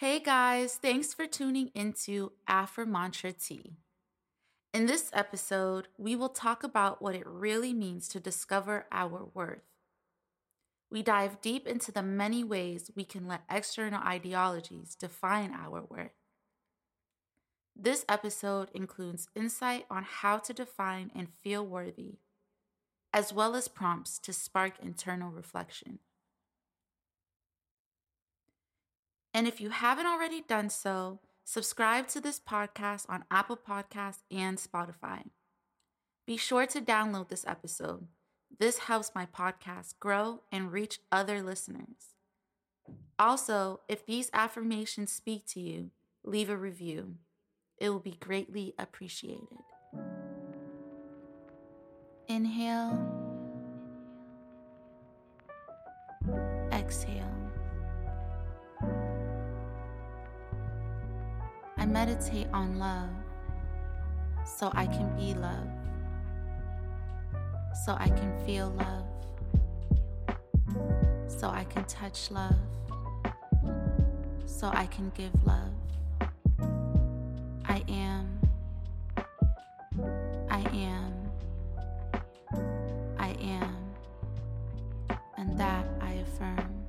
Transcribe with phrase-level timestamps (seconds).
[0.00, 3.78] Hey guys, thanks for tuning into Afro Mantra Tea.
[4.72, 9.64] In this episode, we will talk about what it really means to discover our worth.
[10.88, 16.12] We dive deep into the many ways we can let external ideologies define our worth.
[17.74, 22.18] This episode includes insight on how to define and feel worthy,
[23.12, 25.98] as well as prompts to spark internal reflection.
[29.34, 34.58] And if you haven't already done so, subscribe to this podcast on Apple Podcasts and
[34.58, 35.24] Spotify.
[36.26, 38.06] Be sure to download this episode.
[38.58, 42.14] This helps my podcast grow and reach other listeners.
[43.18, 45.90] Also, if these affirmations speak to you,
[46.24, 47.16] leave a review.
[47.78, 49.58] It will be greatly appreciated.
[52.28, 52.98] Inhale,
[56.72, 57.17] exhale.
[61.98, 63.10] Meditate on love
[64.44, 65.68] so I can be love,
[67.84, 69.04] so I can feel love,
[71.26, 72.54] so I can touch love,
[74.46, 75.74] so I can give love.
[77.64, 78.38] I am,
[80.48, 81.12] I am,
[83.18, 83.76] I am,
[85.36, 86.86] and that I affirm.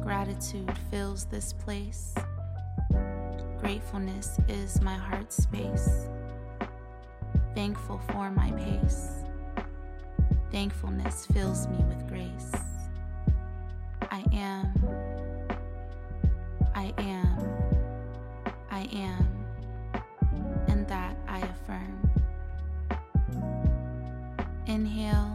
[0.00, 2.14] Gratitude fills this place.
[3.62, 6.08] Gratefulness is my heart space.
[7.54, 9.22] Thankful for my pace.
[10.50, 12.50] Thankfulness fills me with grace.
[14.10, 14.74] I am.
[16.74, 17.38] I am.
[18.68, 19.28] I am.
[20.66, 22.10] And that I affirm.
[24.66, 25.31] Inhale.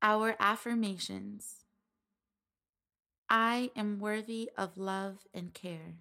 [0.00, 1.64] Our affirmations
[3.28, 5.96] I am worthy of love and care.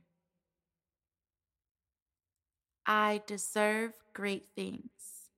[2.85, 5.31] I deserve great things.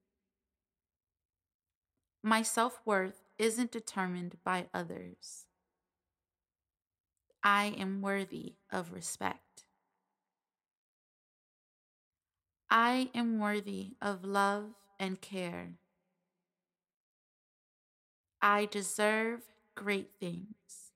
[2.22, 5.46] My self worth isn't determined by others.
[7.42, 9.64] I am worthy of respect.
[12.70, 15.80] I am worthy of love and care.
[18.42, 19.42] I deserve
[19.76, 20.92] great things.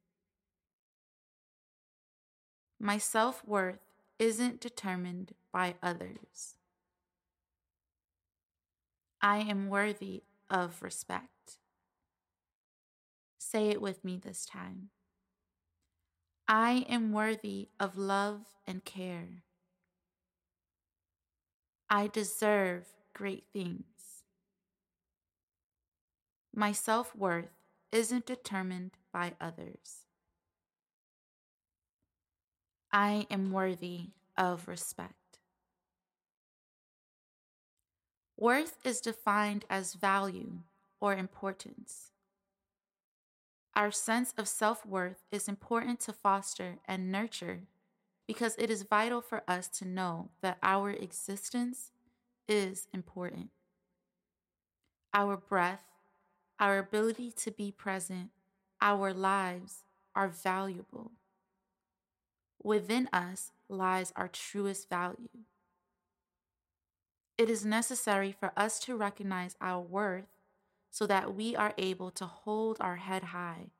[2.80, 3.80] My self worth
[4.20, 6.56] isn't determined by others.
[9.22, 11.58] I am worthy of respect.
[13.40, 14.90] Say it with me this time.
[16.48, 19.44] I am worthy of love and care.
[21.90, 23.93] I deserve great things.
[26.56, 27.50] My self worth
[27.92, 30.06] isn't determined by others.
[32.92, 35.40] I am worthy of respect.
[38.38, 40.60] Worth is defined as value
[41.00, 42.12] or importance.
[43.76, 47.62] Our sense of self worth is important to foster and nurture
[48.28, 51.92] because it is vital for us to know that our existence
[52.48, 53.50] is important.
[55.14, 55.82] Our breath,
[56.64, 58.30] our ability to be present,
[58.80, 59.84] our lives
[60.16, 61.12] are valuable.
[62.64, 65.44] Within us lies our truest value.
[67.38, 70.38] It is necessary for us to recognize our worth
[70.90, 73.72] so that we are able to hold our head high,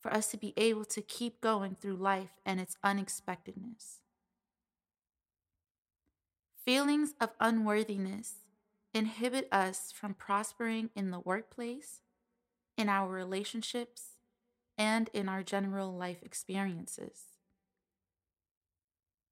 [0.00, 4.00] for us to be able to keep going through life and its unexpectedness.
[6.64, 8.34] Feelings of unworthiness
[8.94, 12.00] inhibit us from prospering in the workplace,
[12.76, 14.16] in our relationships,
[14.76, 17.22] and in our general life experiences.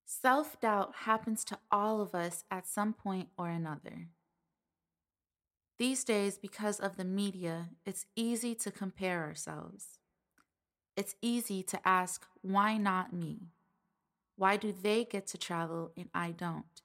[0.05, 4.09] Self doubt happens to all of us at some point or another.
[5.79, 9.99] These days, because of the media, it's easy to compare ourselves.
[10.97, 13.53] It's easy to ask, why not me?
[14.35, 16.83] Why do they get to travel and I don't?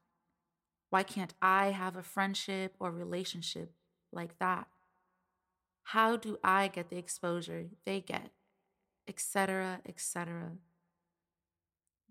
[0.93, 3.71] Why can't I have a friendship or relationship
[4.11, 4.67] like that?
[5.85, 8.29] How do I get the exposure they get?
[9.07, 10.51] Etc., etc.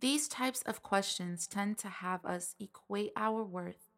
[0.01, 3.93] These types of questions tend to have us equate our worth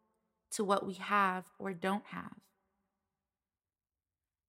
[0.51, 2.37] to what we have or don't have.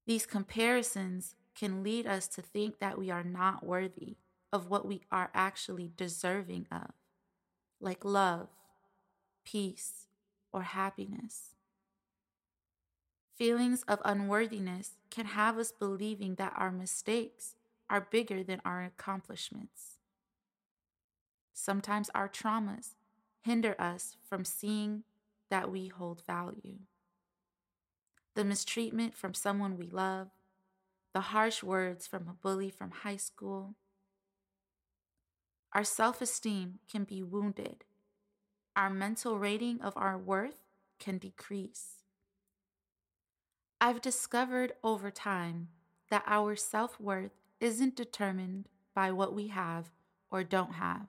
[0.06, 4.16] These comparisons can lead us to think that we are not worthy
[4.52, 6.90] of what we are actually deserving of,
[7.80, 8.48] like love,
[9.42, 10.06] peace,
[10.52, 11.54] or happiness.
[13.36, 17.54] Feelings of unworthiness can have us believing that our mistakes
[17.90, 19.98] are bigger than our accomplishments.
[21.52, 22.94] Sometimes our traumas
[23.42, 25.04] hinder us from seeing
[25.50, 26.78] that we hold value.
[28.34, 30.28] The mistreatment from someone we love,
[31.12, 33.74] the harsh words from a bully from high school.
[35.72, 37.84] Our self esteem can be wounded.
[38.76, 40.60] Our mental rating of our worth
[40.98, 42.02] can decrease.
[43.80, 45.68] I've discovered over time
[46.10, 49.92] that our self worth isn't determined by what we have
[50.30, 51.06] or don't have.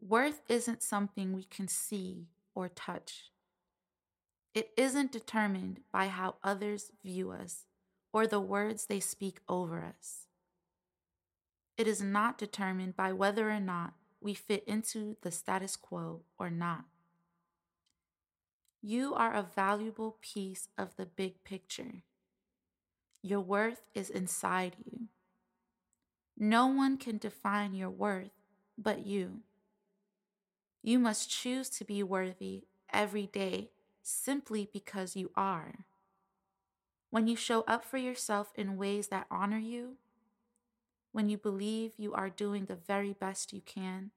[0.00, 3.30] Worth isn't something we can see or touch.
[4.54, 7.66] It isn't determined by how others view us
[8.10, 10.28] or the words they speak over us.
[11.76, 13.94] It is not determined by whether or not
[14.24, 16.86] we fit into the status quo or not.
[18.80, 22.02] You are a valuable piece of the big picture.
[23.22, 25.08] Your worth is inside you.
[26.38, 28.32] No one can define your worth
[28.78, 29.40] but you.
[30.82, 33.72] You must choose to be worthy every day
[34.02, 35.84] simply because you are.
[37.10, 39.98] When you show up for yourself in ways that honor you,
[41.14, 44.10] when you believe you are doing the very best you can,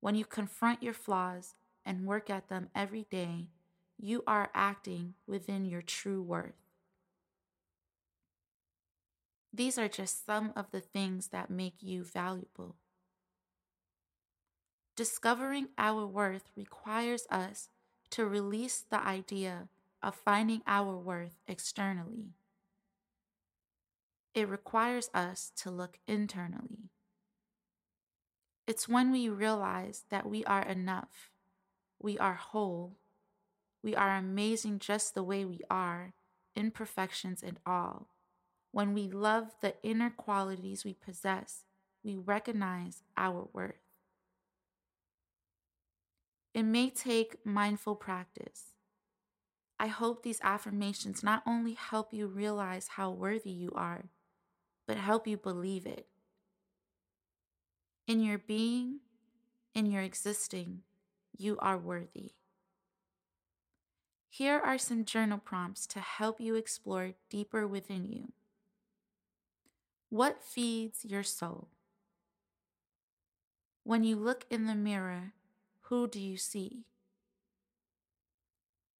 [0.00, 1.54] when you confront your flaws
[1.86, 3.46] and work at them every day,
[3.96, 6.58] you are acting within your true worth.
[9.52, 12.74] These are just some of the things that make you valuable.
[14.96, 17.68] Discovering our worth requires us
[18.10, 19.68] to release the idea
[20.02, 22.32] of finding our worth externally.
[24.34, 26.90] It requires us to look internally.
[28.66, 31.30] It's when we realize that we are enough,
[31.98, 32.98] we are whole,
[33.82, 36.12] we are amazing just the way we are,
[36.54, 38.08] imperfections and all.
[38.70, 41.64] When we love the inner qualities we possess,
[42.04, 43.74] we recognize our worth.
[46.52, 48.74] It may take mindful practice.
[49.80, 54.10] I hope these affirmations not only help you realize how worthy you are,
[54.88, 56.08] but help you believe it
[58.08, 59.00] in your being,
[59.74, 60.80] in your existing,
[61.36, 62.32] you are worthy.
[64.30, 68.32] Here are some journal prompts to help you explore deeper within you.
[70.08, 71.68] What feeds your soul?
[73.84, 75.32] When you look in the mirror,
[75.82, 76.86] who do you see?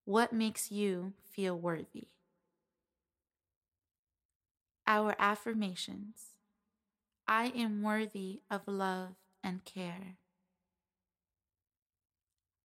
[0.05, 2.09] What makes you feel worthy?
[4.89, 6.29] Our affirmations.
[7.27, 10.17] I am worthy of love and care.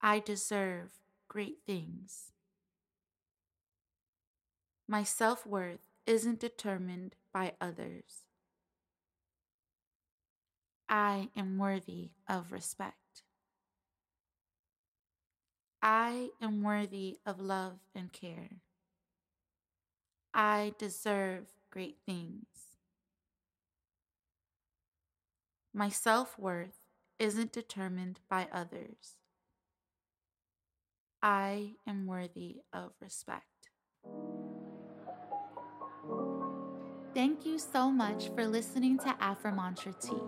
[0.01, 0.91] I deserve
[1.27, 2.31] great things.
[4.87, 8.23] My self worth isn't determined by others.
[10.87, 13.23] I am worthy of respect.
[15.81, 18.61] I am worthy of love and care.
[20.33, 22.45] I deserve great things.
[25.73, 26.77] My self worth
[27.17, 29.17] isn't determined by others.
[31.23, 33.47] I am worthy of respect.
[37.15, 40.21] Thank you so much for listening to Afromantra Tea.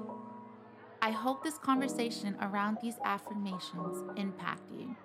[1.03, 4.95] I hope this conversation around these affirmations impact you.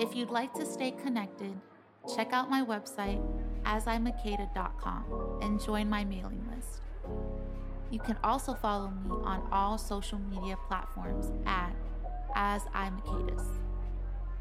[0.00, 1.54] If you'd like to stay connected,
[2.16, 3.22] check out my website,
[3.64, 6.80] asimakeda.com, and join my mailing list.
[7.90, 11.72] You can also follow me on all social media platforms at
[12.34, 12.62] As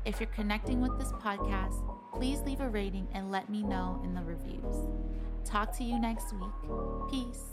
[0.06, 4.14] If you're connecting with this podcast, please leave a rating and let me know in
[4.14, 4.88] the reviews.
[5.46, 7.12] Talk to you next week.
[7.12, 7.53] Peace.